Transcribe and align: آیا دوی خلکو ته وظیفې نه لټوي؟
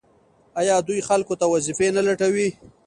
آیا 0.59 0.75
دوی 0.87 0.99
خلکو 1.07 1.33
ته 1.39 1.45
وظیفې 1.53 1.87
نه 1.97 2.01
لټوي؟ 2.07 2.49